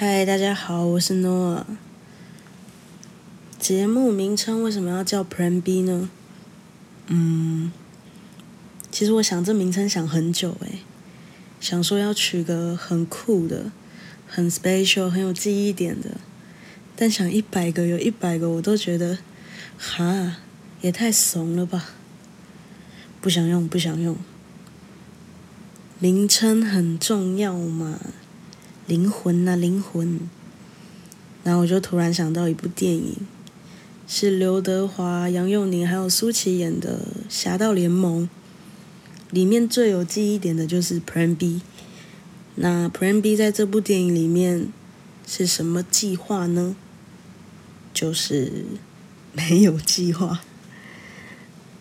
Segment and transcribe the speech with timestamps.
[0.00, 1.64] 嗨，大家好，我是 Noah。
[3.58, 6.08] 节目名称为什么要叫 Plan B 呢？
[7.08, 7.72] 嗯，
[8.92, 10.82] 其实我想这名称想很久诶，
[11.60, 13.72] 想说要取个很酷的、
[14.28, 16.18] 很 special、很有记忆点的，
[16.94, 19.18] 但想一百个有一百个我都觉得，
[19.76, 20.36] 哈，
[20.80, 21.86] 也太怂了吧，
[23.20, 24.16] 不想用，不想用。
[25.98, 27.98] 名称很重要嘛，
[28.88, 30.18] 灵魂呐，灵魂。
[31.44, 33.14] 然后我就突然想到一部电影，
[34.08, 38.24] 是刘德华、杨佑宁还有舒淇演的《侠盗联盟》，
[39.30, 41.62] 里面最有记忆点的就是 Plan B。
[42.56, 44.72] 那 Plan B 在这部电影里面
[45.26, 46.74] 是什么计划呢？
[47.94, 48.64] 就是
[49.32, 50.40] 没有计划，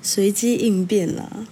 [0.02, 1.48] 随机应变啦。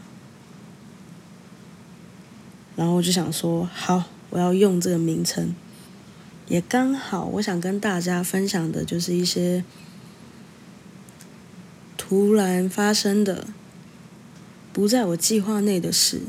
[2.76, 5.56] 然后我就想说，好，我要用这个名称，
[6.48, 9.64] 也刚好，我想跟大家分享的就是一些
[11.98, 13.48] 突然发生的、
[14.74, 16.22] 不在我计划内的事，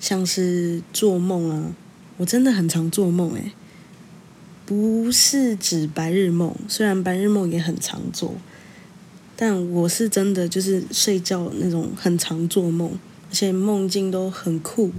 [0.00, 1.74] 像是做梦啊，
[2.18, 3.52] 我真的很常做梦诶，
[4.64, 8.34] 不是指白日梦，虽然白日梦也很常做，
[9.36, 12.98] 但我是真的就是睡觉那种很常做梦。
[13.30, 14.92] 而且梦境都很酷、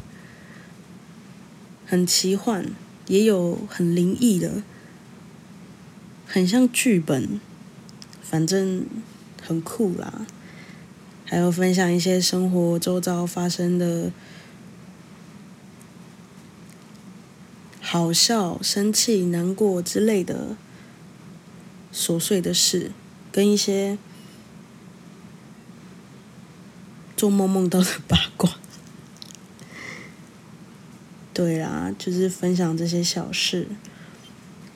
[1.85, 2.71] 很奇幻，
[3.07, 4.63] 也有很灵异的，
[6.25, 7.39] 很像剧本，
[8.21, 8.85] 反正
[9.41, 10.25] 很酷啦。
[11.25, 14.11] 还有分享一些生活周遭发生的
[17.81, 20.55] 好笑、生气、难过之类的
[21.93, 22.91] 琐碎的事，
[23.31, 23.97] 跟一些。
[27.15, 28.57] 做梦梦到的八卦，
[31.33, 33.67] 对啦，就是分享这些小事，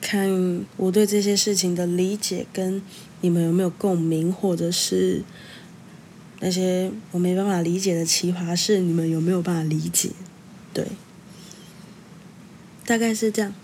[0.00, 2.82] 看我对这些事情的理解跟
[3.20, 5.22] 你们有没有共鸣，或者是
[6.40, 10.10] 那些我没办法理解的奇葩事，你们有没有办法理解？
[10.74, 10.86] 对，
[12.84, 13.54] 大概是这样。